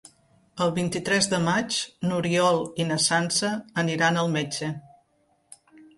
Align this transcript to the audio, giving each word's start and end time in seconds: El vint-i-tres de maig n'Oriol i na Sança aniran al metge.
El 0.65 0.71
vint-i-tres 0.77 1.27
de 1.33 1.39
maig 1.47 1.77
n'Oriol 2.07 2.59
i 2.85 2.89
na 2.93 2.99
Sança 3.09 3.53
aniran 3.83 4.19
al 4.23 4.33
metge. 4.39 4.71